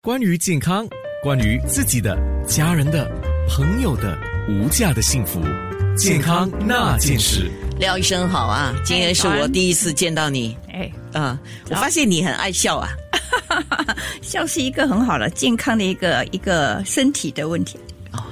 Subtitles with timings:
[0.00, 0.86] 关于健康，
[1.24, 2.16] 关于自己的、
[2.46, 3.10] 家人的、
[3.48, 4.16] 朋友的
[4.48, 5.40] 无价的幸福，
[5.96, 7.50] 健康那件事。
[7.80, 10.56] 廖医生好啊，今天是我第一次见到你。
[10.72, 11.36] 哎，啊，
[11.68, 12.90] 我发现你很爱笑啊。
[14.22, 17.76] 笑是一个很好的健康的一个一个身体的问题。
[18.12, 18.22] 哦，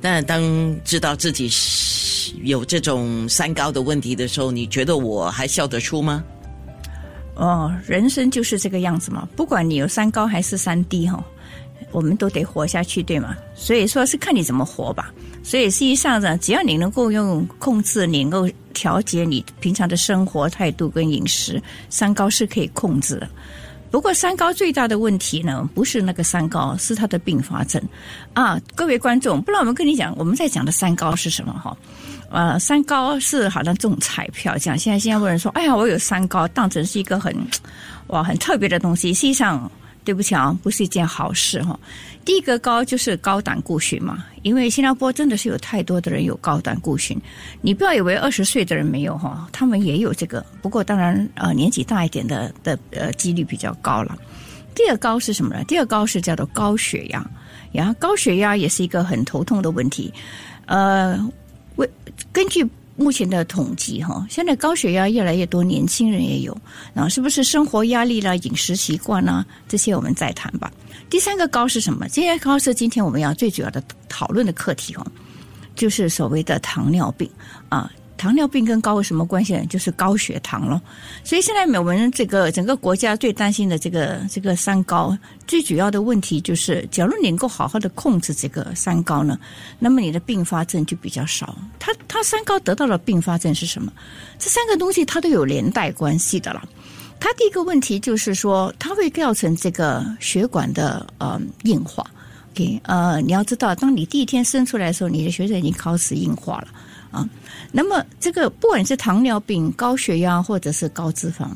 [0.00, 0.42] 那当
[0.82, 6.24] 知道自己是有这种三高的问题的时候，你觉得我还笑得出吗？
[7.34, 11.24] 哦，人生就是这个样子嘛，不管你有三高还是三低哈，
[11.90, 13.36] 我们都得活下去，对吗？
[13.54, 15.12] 所以说是看你怎么活吧。
[15.42, 23.28] 所以实际上呢，只要你能够用控制，你能够调节你平常的生活态度跟饮食，三高是可以控制的。
[23.90, 27.82] 不过三高最大的问题呢，不是那个三高，是它的并发症
[28.32, 28.60] 啊。
[28.74, 31.76] 各位观众，不然我们跟你讲，我们在讲的三高是什么哈？
[32.32, 34.78] 呃，三高是好像中彩票这样。
[34.78, 37.36] 现在新加坡人说：“哎呀，我有三高，当成是一个很
[38.06, 39.70] 哇很特别的东西。”实际上，
[40.02, 41.78] 对不起啊，不是一件好事哈。
[42.24, 47.20] 第一个高就是高胆固醇嘛，因为新加坡真的是有太多的人有高胆固醇。
[47.60, 50.42] 你不要以为二十岁的人没有哈，他们也有这个。
[50.62, 54.16] 不过当然，呃，年纪大一点的的呃几率比较高了。
[54.74, 55.62] 第二高是什么呢？
[55.64, 57.22] 第二高是叫做高血压，
[57.72, 60.10] 呀，高血压也是一个很头痛的问题，
[60.64, 61.20] 呃。
[61.76, 61.88] 为
[62.32, 66.56] 根据目前的统计，哈，现在高血压越来越多，年轻人也有，
[66.92, 70.70] 然后是不是生活压力啦、饮食习惯啦这些我们再谈吧。
[71.08, 72.08] 第三个高是什么？
[72.08, 75.06] 这些高是今天我们要最主要的讨论的课题哦，
[75.74, 77.28] 就是所谓的糖尿病
[77.68, 77.90] 啊。
[78.22, 79.66] 糖尿病跟高有什么关系呢？
[79.66, 80.80] 就是高血糖咯。
[81.24, 89.36] 所以现在我们这个整个国家最担心的这个这个三高，最主要的问题就是，假如你能够好好的控制这个三高呢，
[89.80, 91.58] 那么你的并发症就比较少。
[91.80, 93.92] 它它三高得到的并发症是什么？
[94.38, 96.62] 这三个东西它都有连带关系的了。
[97.18, 102.06] 它第一个问题就是说，它会造成这个血管的呃硬化。
[102.52, 106.68] OK，呃，你要知道，当你第一天生出来的时候，你的血管已经开始硬化了。
[107.12, 107.28] 啊，
[107.70, 111.46] 那么这个不管是糖尿病、高血压或者是高脂肪，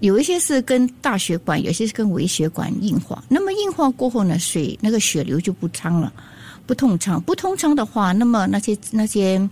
[0.00, 3.22] 有一些是跟大血管，有些是跟微血管硬化。
[3.28, 6.10] 那么硬化过后呢，水那个血流就不畅了，
[6.66, 7.20] 不通畅。
[7.20, 9.46] 不通畅的话，那么那些那些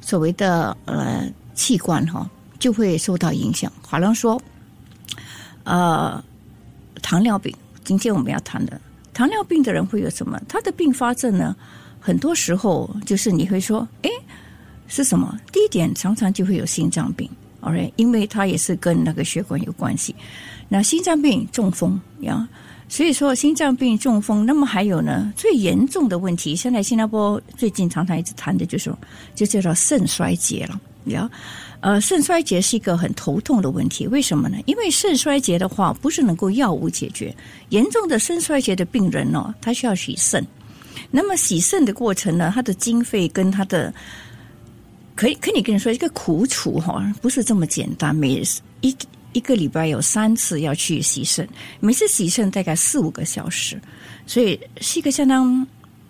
[0.00, 2.28] 所谓的呃器官哈
[2.58, 3.72] 就会受到影响。
[3.86, 4.42] 好像说，
[5.62, 6.20] 呃，
[7.02, 7.54] 糖尿病，
[7.84, 8.80] 今天我们要谈的
[9.14, 10.42] 糖尿病的人会有什么？
[10.48, 11.54] 他的并发症呢？
[12.00, 14.10] 很多时候就是你会说，哎。
[14.94, 15.34] 是什么？
[15.50, 17.26] 第一点，常常就会有心脏病
[17.60, 20.14] ，OK，因为它也是跟那个血管有关系。
[20.68, 22.46] 那心脏病、中风呀，
[22.90, 28.92] 所以说心脏病、中风，那么还有呢，最严重的问题，现在新加坡最近常常一直谈的就是，
[29.34, 30.78] 就叫做肾衰竭了。
[31.06, 31.28] 呀，
[31.80, 34.58] 呃，肾衰竭是一个很头痛的问题，为什么呢？
[34.66, 37.34] 因为肾衰竭的话，不是能够药物解决。
[37.70, 40.46] 严重的肾衰竭的病人呢，他需要洗肾。
[41.10, 43.92] 那么洗肾的过程呢，他的经费跟他的
[45.14, 48.14] 可以，可以跟你说，一个苦楚哈，不是这么简单。
[48.14, 48.42] 每
[48.80, 48.96] 一
[49.32, 51.48] 一个礼拜有三次要去洗肾，
[51.80, 53.80] 每次洗肾大概四五个小时，
[54.26, 55.66] 所以是一个相当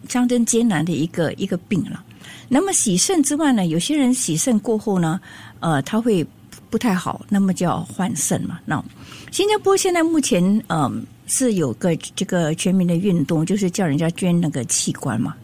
[0.08, 2.04] 相当艰难的一个一个病了。
[2.48, 5.20] 那么洗肾之外呢，有些人洗肾过后呢，
[5.60, 6.26] 呃，他会
[6.70, 8.60] 不太好，那么就要换肾嘛。
[8.64, 8.82] 那
[9.30, 11.06] 新加坡现在目前嗯。
[11.26, 15.34] 是有个这个全民的运动，就是叫人家捐那个器官嘛。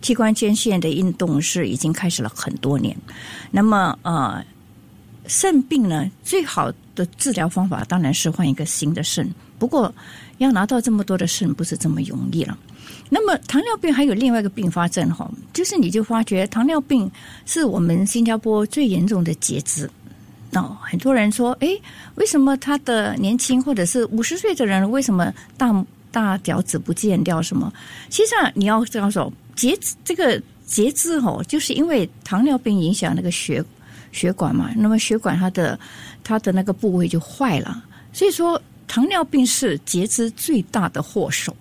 [0.00, 2.96] 器官捐献的运动是已经开始了很多年。
[3.50, 4.44] 那么呃，
[5.26, 9.28] 肾病呢，最好的治疗方法当然是换一个新的肾。
[9.58, 9.92] 不过
[10.38, 12.56] 要拿到这么多的肾，不是这么容易了。
[13.10, 17.10] 那么糖尿病还有另外一个并发症哈，就是你就发觉糖尿病
[17.46, 19.88] 是我们新加坡最严重的截肢。
[20.60, 21.68] 哦，很多人说，哎，
[22.16, 27.40] 为什么他的年轻或者是五十岁的人，为什么大大脚趾不见掉？
[27.40, 27.72] 什么？
[28.08, 33.64] 其实际上你要这样说，截肢这个截肢哦，就是因为糖尿病影响那个血
[34.12, 35.78] 血管嘛，那么血管它的
[36.22, 41.56] 它的那个部位就坏了，所以说糖尿病是截肢最大的祸首，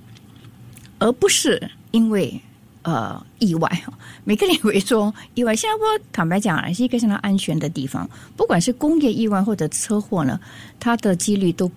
[0.99, 2.41] 而不是因为。
[2.83, 3.93] 呃，意外哈，
[4.25, 5.55] 每个人以为说意外。
[5.55, 10.39] 新加坡坦白讲是一个相当安全的地方，不管是工业意外或者车祸呢，
[10.79, 11.71] 它的几率都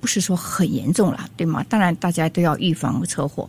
[0.00, 1.62] 不是说很严重了，对吗？
[1.68, 3.48] 当然，大家都要预防车祸。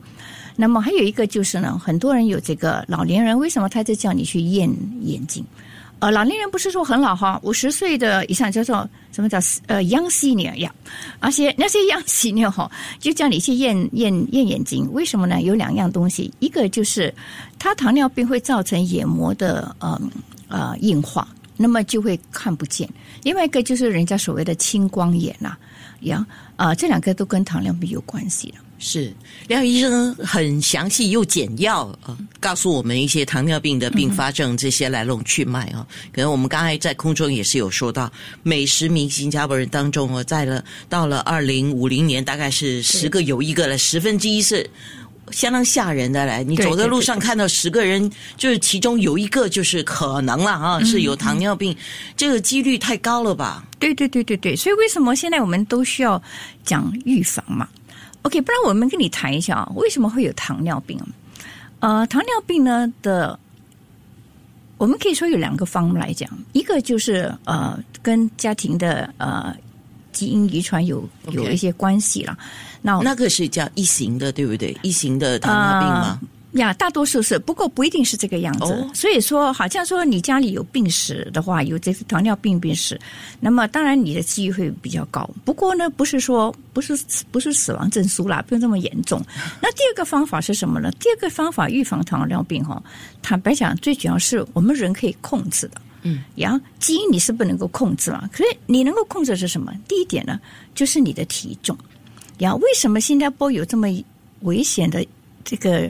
[0.58, 4.70] 那么还有一个就是呢，很多人有这个老年人，为什么他就叫你去验
[5.02, 5.46] 眼睛？
[6.02, 9.38] 呃，老年人不是说很老哈，五十岁的以上叫做什么叫
[9.68, 10.74] 呃央细年呀？
[11.20, 15.44] 而且那些央细年哈，就叫你去验验验眼睛，为什么呢？
[15.44, 17.14] 有两样东西，一个就是
[17.60, 20.02] 他糖尿病会造成眼膜的呃
[20.48, 22.90] 呃硬化，那么就会看不见；
[23.22, 25.56] 另外一个就是人家所谓的青光眼呐，
[26.00, 26.26] 呀
[26.56, 28.71] 啊，这两个都跟糖尿病有关系了。
[28.84, 29.14] 是
[29.48, 35.86] 廖医生很详细又简要啊，告诉我们一些糖尿病的并发症这些来龙去脉啊。
[36.12, 38.12] 可能我们刚才在空中也是有说到，
[38.42, 44.68] 每十名新加坡人当中哦，在了到了二零五零年，大概是十个有一个了，十分之一是
[45.30, 46.44] 相当吓人的嘞。
[46.44, 51.78] 你走在路上看到十个人，就是其中有一个就是可能了啊，是有糖尿病，
[52.18, 53.64] 这个几率太高了吧？
[53.78, 56.20] 对对对对对，所以为什么现在我们都需要
[56.66, 57.70] 讲预防嘛
[58.24, 61.08] ？OK，不然我们跟你谈一下啊，为什么会有糖尿病啊？
[61.80, 63.40] 呃，糖尿病呢的，
[64.78, 69.56] 我们可以说有两个方面来讲，一个就是呃跟家庭的呃
[70.12, 72.38] 基因遗传有有一些关系了。
[72.82, 74.78] 那那个是叫一型的，对不对？
[74.84, 76.20] 一型的糖尿病吗？
[76.54, 78.74] 呀，大多数是，不过不一定是这个样子。
[78.74, 83.00] 哦所以说，好像说你家里有病史的话，有这个糖尿病病史，
[83.40, 85.30] 那么当然你的几率会比较高。
[85.46, 86.94] 不过呢，不是说不是
[87.32, 89.24] 不是死亡证书啦，不用这么严重。
[89.64, 90.92] 那第二个方法是什么呢？
[91.00, 92.84] 第二个方法预防糖尿病哈，
[93.22, 95.82] 坦白讲，最主要是我们人可以控制的。
[96.02, 99.74] 嗯，呀，基因你是不能够控制嘛，可是你能够控制的是什么？
[99.88, 100.38] 第一点呢，
[100.76, 101.78] 就是你的体重。
[102.40, 103.88] 呀，为什么新加坡有这么
[104.42, 105.06] 危险的
[105.46, 105.90] 这个？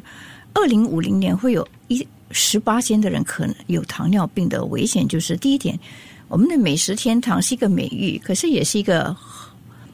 [0.53, 5.77] 二零五零年会有一十八千的人可能有糖尿病的危险，就是第一点，
[6.27, 9.15] 我们的美食天堂是一个美誉，可是也是一个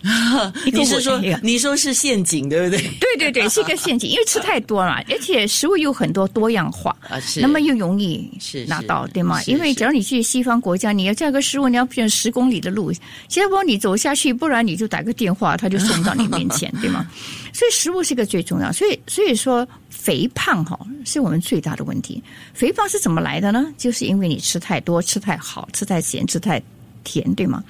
[0.71, 2.79] 你是说你说是陷阱，对不对？
[2.99, 9.41] 对对对，是一个陷阱，因为吃太多了， 而且食物有很多多样化，啊，是那么又容易是拿到，对吗？
[9.43, 17.05] 因为是假如你去西方国家，你要叫个食物，你要选十公里的路，新加坡你走下去，不然你就打个电话，他就送到你面前，对吗？
[17.53, 22.21] 所以食物是个最重要，所以所以说肥胖哈是我们最大的问题。
[22.53, 23.73] 肥胖是怎么来的呢？
[23.77, 26.61] 就是因为你吃太多、吃太好、吃太咸、吃太
[27.07, 27.63] 甜，对吗？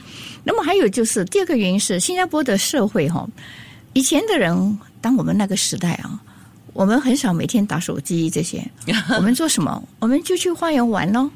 [0.44, 3.30] 那么还有就是第二个原因是新加坡的社会哈，
[3.94, 6.20] 以前的人，当我们那个时代啊。
[6.74, 8.64] 我们很少每天打手机这些，
[9.18, 9.82] 我们做什么？
[9.98, 11.28] 我们就去花园玩喽。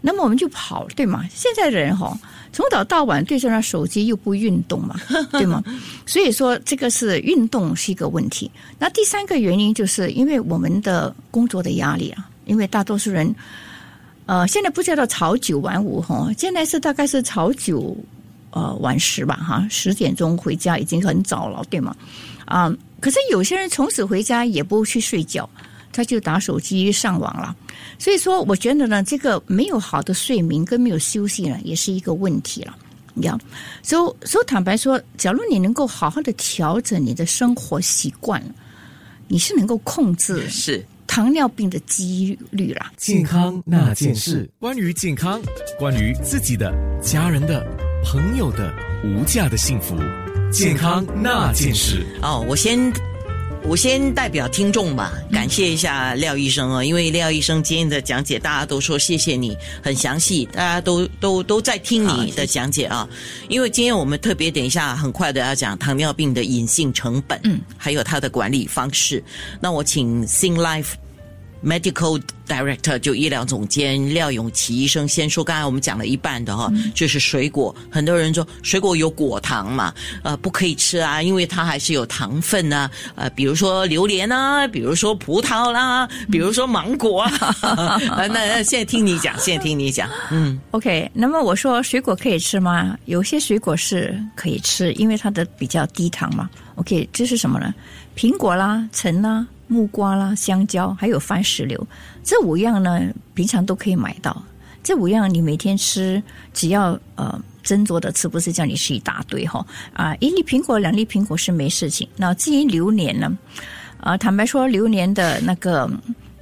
[0.00, 1.24] 那么我们就跑，对吗？
[1.34, 2.16] 现在的人哈，
[2.52, 4.94] 从早到晚对着那手机又不运动嘛，
[5.32, 5.60] 对吗？
[6.06, 8.48] 所以说这个是运动是一个问题。
[8.78, 13.34] 那第三个原因就是因为我们的工作的压力啊，因为大多数人，
[14.26, 17.96] 呃，现在不叫做朝九晚五哈，现在是大概是朝九
[18.50, 21.94] 呃晚十吧哈，十点钟回家已经很早了，对吗？
[22.46, 25.48] 啊、可是有些人从此回家也不去睡觉，
[25.92, 27.54] 他就打手机上网了。
[27.98, 32.74] 所以说，我觉得呢，这个没有好的睡眠跟没有休息呢，也是一个问题了。
[33.12, 33.38] 你知道，
[33.82, 38.42] 所以所以坦白说，假如你能够好好的调整你的生活习惯，
[39.28, 42.90] 你是能够控制是糖尿病的几率啦。
[42.96, 45.40] 健康那件事，关于健康，
[45.78, 47.64] 关于自己的、家人的、
[48.04, 48.74] 朋友的
[49.04, 49.96] 无价的幸福，
[50.50, 52.04] 健康那件事。
[52.20, 52.92] 哦，我先。
[53.66, 63.08] 我先代表听众吧，感谢一下廖医生哦，因为廖医生今天的讲解，大家都说谢谢你，很详细，大家都都都在听你的讲解啊。
[63.48, 69.24] 因为今天我们特别等一下很快的要讲糖尿病的隐性成本，嗯，还有它的管理方式。
[69.62, 70.92] 那我请 Sing Life
[71.64, 87.32] Medical Director 就医疗总监廖永琪医生先说，刚才我们讲了一半的哈、就是水果，很多人说水果有果糖嘛，呃，不可以吃啊，因为它还是有糖分啊，呃，比如说榴莲啊，比如说葡萄啦，比如说芒果啊，
[88.16, 92.96] 呃那那现在听你讲，现在听你讲，嗯，OK，那么我说水果可以吃吗？
[93.06, 96.50] 有些水果是可以吃，因为它的比较低糖嘛。
[96.76, 97.72] OK，这是什么呢？
[98.16, 101.84] 苹果啦、橙啦、木瓜啦、香蕉，还有番石榴，
[102.22, 103.00] 这五样呢，
[103.34, 104.40] 平常都可以买到。
[104.84, 112.08] 这五样你每天吃，只要呃斟酌的吃，不是叫你吃一大堆哈啊，一粒苹果、两粒苹果是没事情。
[112.16, 113.36] 那至于榴莲呢？
[113.98, 115.90] 啊，坦白说，榴莲的那个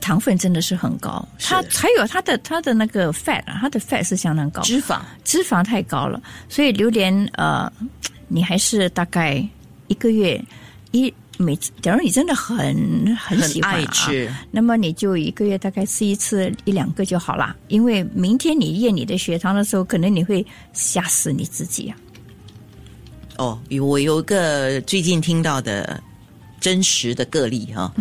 [0.01, 7.73] 糖分真的是很高，它还有它的它的那个 fat 啊，它的 fat 是相当高，脂肪脂肪太高了，所以榴莲呃，
[8.27, 9.43] 你还是大概
[9.87, 10.43] 一个月
[10.91, 12.75] 一每次，假如你真的很
[13.17, 17.57] 很很喜欢、啊、爱吃，那么你就一个月大概吃一次一两个就好了。
[17.69, 21.97] 因为明天你验你的血糖的时候，可能你会吓死你自己啊。
[23.39, 26.01] 哦，我有一个最近听到的
[26.61, 27.93] 真实的个例哈、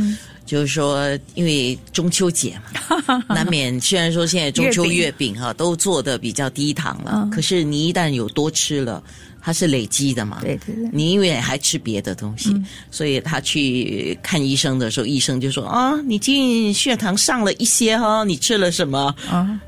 [0.46, 9.02] 就是说，因为中秋节嘛， 难免虽然说现在中秋月饼哈都做的比较低糖了，可是你一旦有多吃了。
[9.44, 10.38] 它是累积的嘛？
[10.40, 10.88] 对对对。
[10.94, 12.56] 你因为还吃别的东西，
[12.92, 19.60] 所以他去看医生的时候，医生就说：“啊，你近血糖上了一些哈，你吃了什么？”啊，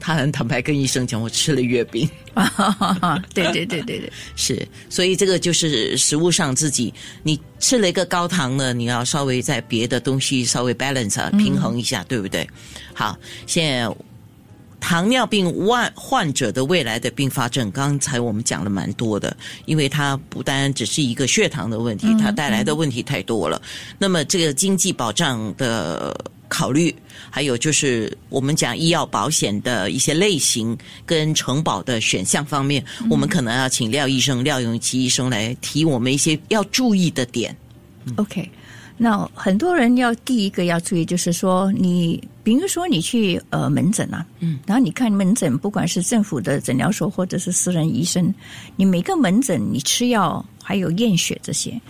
[0.00, 2.10] 他很坦白跟医生讲：“我吃了月饼。
[3.32, 4.66] ”对对对对对， 是。
[4.88, 12.48] 所以这个就是食物上自己，你吃了一个高糖的，你要稍微在别的东西稍微 balance 平衡一下，对不对？
[12.94, 13.94] 好，现在。
[14.82, 19.36] 糖尿病患患者的未来的并发症，刚才我们讲了蛮多的，
[19.66, 23.60] 因为它不单只是一个血糖的问题，它带来的问题太多了。
[23.98, 26.96] 那么这个经济保障的考虑，
[27.28, 30.74] 还有就是我们讲医药保险的一些类型
[31.04, 37.54] 跟承保的选项方面，我们可能要请廖医生、廖永琪医生来提我们一些要注意的点。
[38.16, 38.50] OK。
[39.02, 48.34] 那很多人要第一个要注意，就是说，你比如说你去呃门诊啊，嗯，然后你看门诊，不管是政府的诊疗所或者是私人医生，
[48.76, 51.80] 你每个门诊你吃药还有验血这些。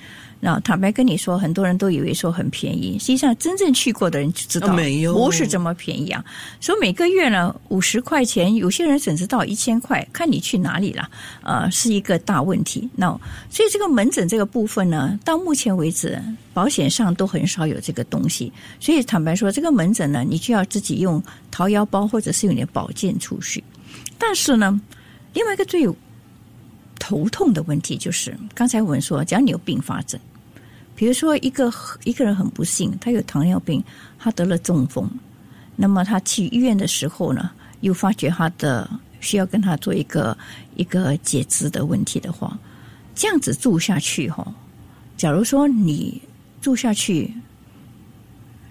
[0.43, 6.25] 那坦白跟你说，很多人都以为说很便宜，实际上真正去过的人就知道，没有不是这么便宜啊。
[6.61, 11.07] 所以每个月呢，五十块钱，有些人甚至到一千块，看你去哪里了，
[11.43, 12.89] 呃，是一个大问题。
[12.97, 13.09] 那
[13.51, 16.19] 所以这个门诊这个部分呢，到目前为止，
[16.55, 18.51] 保险上都很少有这个东西。
[18.81, 23.63] 所以坦白说，这个门诊呢，你就要自己用掏腰包，或者是用点保健储蓄。
[24.17, 24.81] 但是呢，
[25.35, 25.87] 另外一个最
[26.99, 30.19] 头痛的问题就是，刚才我们说，只要你有并发症。
[31.01, 31.73] 比如说，一个
[32.05, 33.83] 一个人很不幸，他有糖尿病，
[34.19, 35.11] 他得了中风，
[35.75, 38.87] 那么他去医院的时候呢，又发觉他的
[39.19, 40.37] 需要跟他做一个
[40.77, 42.55] 一个截肢的问题的话，
[43.15, 44.47] 这样子住下去哈，
[45.17, 46.21] 假如说你
[46.61, 47.33] 住下去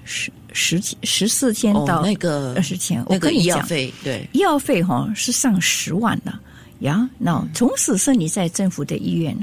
[0.03, 3.91] 十十十四天到那个二十天，我跟你讲，对
[4.33, 6.37] 医药费哈是上十万的
[6.81, 7.09] 呀。
[7.17, 9.35] 那从此是你在政府的医院，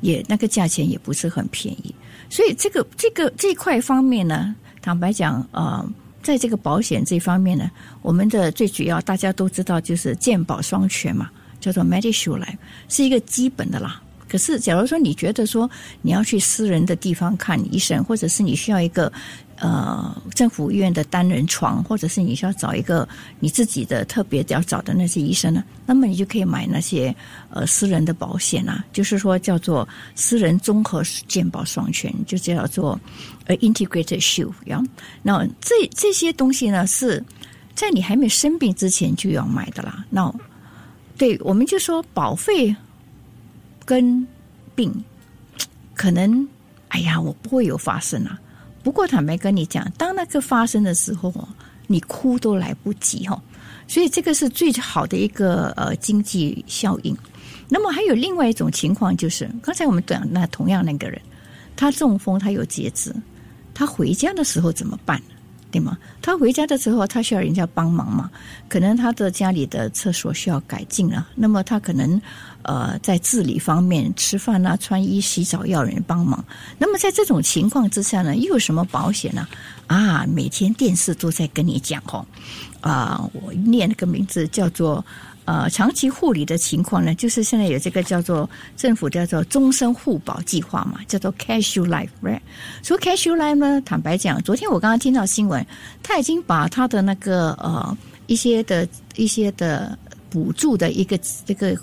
[0.00, 1.94] 也那个价钱也不是很便宜。
[2.30, 5.86] 所以这个这个这块方面呢，坦白讲，呃，
[6.22, 7.70] 在这个保险这方面呢，
[8.00, 11.28] 我们的最主要大家都知道就是健保双全嘛，
[11.60, 12.42] 叫做 Medisure
[12.88, 14.00] 是一个基本的啦。
[14.30, 15.68] 可是，假如说你觉得说
[16.02, 19.12] 你要去私人的地方看医生，或者是你需要一个。
[19.62, 23.06] 呃，政府医院的单人床，或者是你需要找一个
[23.40, 27.14] 你自己的特别要找的那些医生呢，那么你就可以买那些
[27.50, 32.98] 呃私人的保险啊，就是说叫做私人综合健保双全，就叫做
[33.44, 34.54] 呃 integrated shield。
[35.22, 37.22] 那这这些东西呢，是
[37.74, 40.06] 在你还没生病之前就要买的啦。
[40.08, 40.34] 那
[41.18, 42.74] 对，我们就说保费
[43.90, 44.24] 跟
[44.76, 45.04] 病
[45.96, 46.46] 可能，
[46.90, 48.38] 哎呀，我不会有发生啊。
[48.84, 51.34] 不过坦白跟你讲，当那个发生的时候，
[51.88, 53.42] 你哭都来不及哈。
[53.88, 57.16] 所以这个是最好的一个呃经济效应。
[57.68, 61.20] 那么还有另外一种情况，就是刚才我们讲那同样那个人，
[61.74, 63.12] 他中风，他有截肢，
[63.74, 65.20] 他回家的时候怎么办？
[65.70, 65.96] 对吗？
[66.20, 68.30] 他回家的时候，他需要人家帮忙嘛？
[68.68, 71.26] 可能他的家里的厕所需要改进了。
[71.34, 72.20] 那么他可能
[72.62, 76.44] 呃在自理方面，吃饭啊、穿衣、洗澡要人帮忙。
[76.78, 79.46] 那么在这种情况之下呢，又有什么保险呢？
[79.86, 82.26] 啊，每天电视都在跟你讲哦，
[82.80, 85.04] 啊，我念了个名字叫做。
[85.50, 92.38] 呃，长期护理的情况呢，就是现在有这个叫做政府叫做终身护保计划嘛，叫做 Casual Life，right？
[92.84, 95.66] 所以 Casual Life 呢，坦白讲，昨天我刚刚听到新闻，
[96.04, 101.76] 他已经把他的那个呃一些的一些的补助的一个这个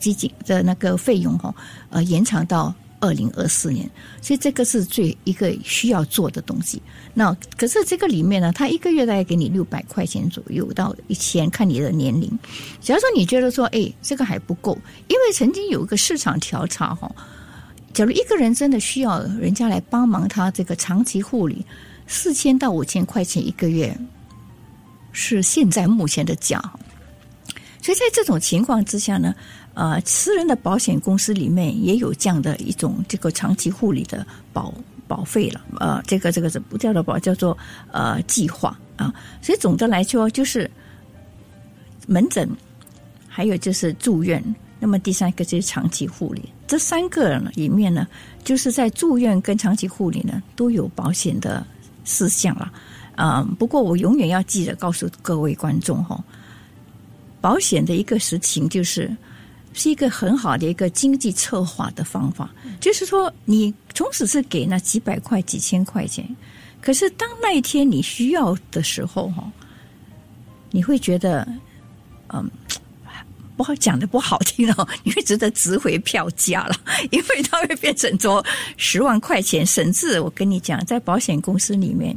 [0.00, 1.54] 基金的那个费用哈，
[1.90, 2.74] 呃，延长到。
[3.02, 3.90] 二零二四年，
[4.22, 6.80] 所以这个是最一个需要做的东西。
[7.12, 12.30] 那可是这个里面呢，他一个月大概给你六百块钱左右到一千，看你的年龄。
[12.80, 14.78] 假如说你觉得说，哎，这个还不够，
[15.08, 17.10] 因为曾经有一个市场调查哈，
[17.92, 21.66] 假如一个人真的需要人家来帮忙他这个长期护理，
[22.06, 23.98] 四千到五千块钱一个月
[25.10, 26.62] 是现在目前的价。
[27.82, 29.34] 所以在这种情况之下呢。
[29.74, 34.72] 呃，私人的保险公司里面也有这样的一种这个长期护理的保
[35.08, 37.56] 保费了，呃，这个这个是不叫做保，叫做
[37.90, 39.14] 呃计划啊。
[39.40, 40.70] 所以总的来说，就是
[42.06, 42.46] 门诊，
[43.26, 44.44] 还有就是住院，
[44.78, 46.46] 那么第三个就是长期护理。
[46.66, 48.06] 这三个里面呢，
[48.44, 51.66] 就是在住院跟长期护理呢都有保险的
[52.04, 52.70] 事项了。
[53.16, 56.22] 啊，不过我永远要记得告诉各位观众哈，
[57.40, 59.10] 保险的一个实情就是。
[59.72, 62.50] 是一个很好的一个经济策划的方法，
[62.80, 66.28] 就是说，你从此是给那几百块、几千块钱，
[66.80, 69.50] 可是当那一天你需要的时候，哈，
[70.70, 71.46] 你会觉得，
[72.28, 72.50] 嗯。
[73.54, 76.74] 不好讲的不好听哦， 你会值得值回票价了，
[77.12, 78.44] 因为它会变成说
[78.76, 82.16] 十万块钱，甚至我跟你讲，在保险公司里面，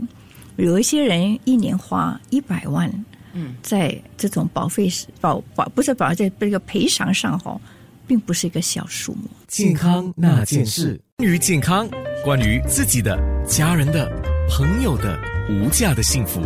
[0.55, 2.89] 有一些人一年花一百万，
[3.35, 4.89] 嗯，在这种保费
[5.21, 7.59] 保保不是保在这个赔偿上哈，
[8.07, 9.29] 并不是一个小数目。
[9.47, 11.87] 健康那件事，关于健康，
[12.23, 14.09] 关于自己的、家人的、
[14.49, 16.41] 朋友的无价的幸福，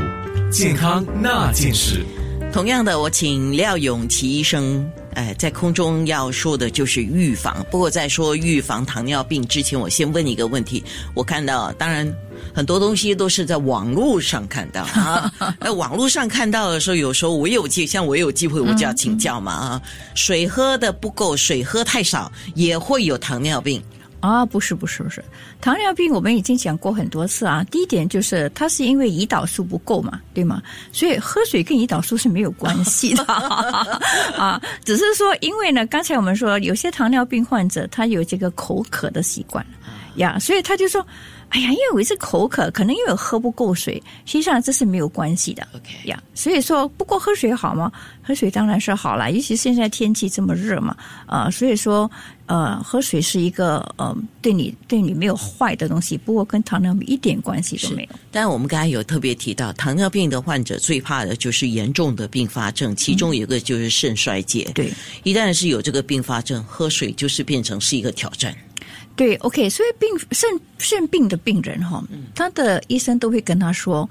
[0.51, 2.03] 健康那件事。
[2.51, 7.63] 同样的，我请廖永琪医生，哎，在空中要说的就是预防。
[7.69, 10.83] 不过在说预防糖尿病之前，我先问你一个问题。
[11.13, 12.11] 我看到，当然
[12.53, 15.31] 很多东西都是在网络上看到啊。
[15.59, 19.81] 那网络上看到的时候，有时候我有机，像我有机会，我就要请教嘛啊。
[20.15, 23.81] 水喝的不够，水喝太少，也会有糖尿病。
[24.21, 25.23] 啊，不是不是不是，
[25.61, 27.63] 糖尿病我们已经讲过很多次啊。
[27.71, 30.61] 第一点就是它是因为胰岛素不够嘛，对吗？
[30.91, 33.23] 所以喝水跟胰岛素是没有关系的
[34.35, 39.65] 啊，只是说因为呢，刚才我们说有些糖尿病患者他有这个口渴的习惯
[40.15, 41.05] 呀，所以他就说。
[41.49, 45.67] 哎呀，因为我是口渴，可能因为喝不够水，实际上这是没有关系的。
[45.75, 47.91] OK 呀，所以说不过喝水好吗？
[48.21, 52.09] 喝水当然是好了，尤其现在天气这么热嘛，啊，所以说
[52.45, 58.09] 呃，喝水是一个呃对你对你没有坏的东西，不过跟糖尿病一点关系都没有。
[58.31, 64.69] 但我们刚才有特别提到，糖尿病的患者最怕的就是严重的并发症，其中有一个就是肾衰竭。
[64.75, 68.55] 对，一旦是有这个并发症，喝水就是变成是一个挑战。
[69.15, 72.01] 对，OK，所以病肾肾病的病人哈，
[72.33, 74.09] 他的医生都会跟他说，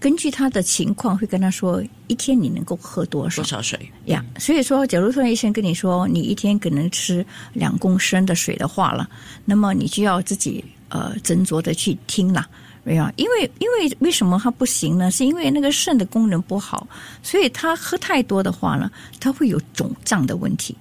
[0.00, 4.24] 根据他的情况会跟他说，一天你能够喝多少多少水呀？
[4.36, 9.08] 所以说，假如说医生跟你说，你一天可能吃两公升的水的话了，
[9.44, 12.44] 那么你就要自己呃斟酌的去听了，
[12.82, 13.08] 没有？
[13.14, 15.08] 因为因为为什么他不行呢？
[15.08, 16.84] 是因为那个肾的功能不好，
[17.22, 20.76] 所以他喝太多的话呢，他会有肿胀的问题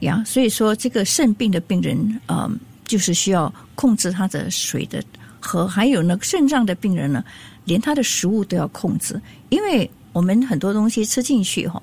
[0.00, 0.24] 呀。
[0.26, 2.58] 所以说，这个肾病的病人，嗯。
[2.88, 5.00] 就是需要控制他的水的
[5.38, 7.22] 和还有呢，肾脏的病人呢，
[7.64, 11.80] 连他的食物都要控制，因为我们很多东西吃进去哈，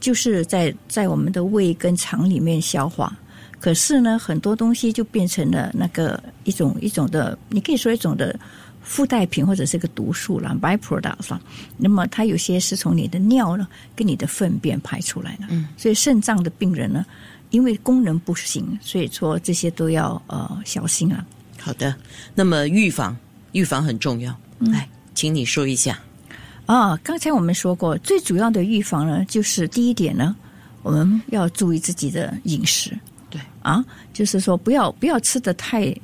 [0.00, 3.16] 就是在在我们的胃跟肠里面消化，
[3.58, 8.38] 可是呢，很多东西就变成了那个一种一种的，你可以说一种的
[8.82, 11.40] 附带品或者是个毒素了，byproduct 了。
[11.78, 13.66] 那么它有些是从你的尿呢
[13.96, 17.06] 跟你的粪便排出来的，嗯，所以肾脏的病人呢。
[17.50, 21.24] 因为功能不行，所以说这些都要呃小心啊。
[21.58, 21.94] 好的，
[22.34, 23.16] 那么预防
[23.52, 25.98] 预防很重要，来，请你说一下。
[26.66, 30.34] 啊，刚才我们说过，最主要的预防呢，就是第一点呢，
[30.82, 32.96] 我们要注意自己的饮食。
[33.28, 35.94] 对啊，就是说不要不要吃的太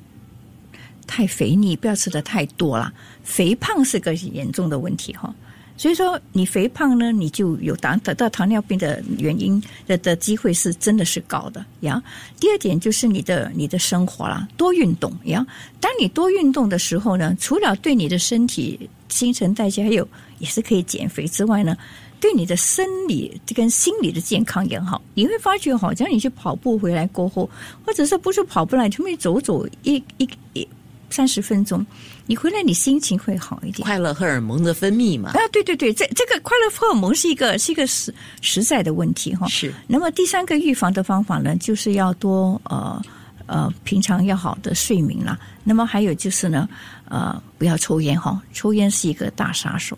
[1.06, 5.35] 太肥腻，不要吃的太多了，肥胖是个严重的问题哈。
[5.76, 12.02] 所以说，你肥胖呢，你就有糖得到糖尿病的原因的的机会是真的是高的呀。
[12.40, 15.46] 第二点就是你的你的生活啦，多运动呀。
[15.80, 20.08] 当你多运动的时候呢，除了对你的身体新陈代谢还有
[20.38, 21.76] 也是可以减肥之外呢，
[22.18, 25.02] 对你的生理跟心理的健康也好。
[25.14, 27.48] 你会发觉，好像你去跑步回来过后，
[27.84, 30.66] 或者是不是跑步来，出去走走一一一。
[31.11, 31.85] 三十分钟，
[32.27, 33.85] 你回来你心情会好一点。
[33.87, 35.31] 快乐荷尔蒙的分泌嘛？
[35.31, 39.47] 啊，对对对，这这个快乐荷尔蒙是一个是一个实实在的问题哈。
[39.49, 39.73] 是。
[39.87, 43.01] 那么第三个预防的方法呢，就是要多呃
[43.47, 45.38] 呃平常要好的睡眠啦。
[45.62, 46.69] 那么还有就是呢，
[47.09, 49.97] 呃不要抽烟哈，抽烟是一个大杀手。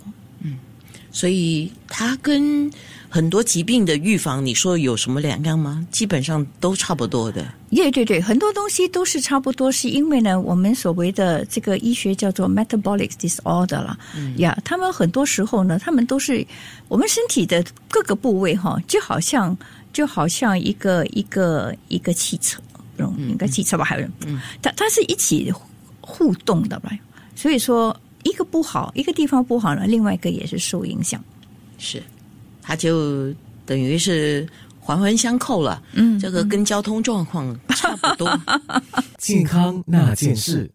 [1.09, 2.71] 嗯，所以它跟。
[3.11, 5.83] 很多疾病的预防，你说有什么两样吗？
[5.91, 7.43] 基本上都差不多的。
[7.71, 13.99] 对对对，很多东西都是差不多，是因为呢，我们所谓的这个医学叫做 metabolic disorder 了。
[14.37, 16.47] 呀，他们很多时候呢，他们都是
[16.87, 19.57] 我们身体的各个部位哈，就好像
[19.91, 22.61] 就好像一个一个一个汽车，
[22.99, 23.85] 嗯，应该汽车吧？
[23.87, 25.51] 还有，嗯，它它是一起
[26.03, 26.93] 互动的吧？
[27.35, 31.23] 所以说，一个不好，一个地方不好呢，另外一个也是受影响。
[31.79, 32.03] 是。
[32.63, 33.33] 它就
[33.65, 34.47] 等于是
[34.79, 38.39] 环环相扣了，嗯，这个跟交通状况差不多。
[39.19, 40.71] 健康那件事。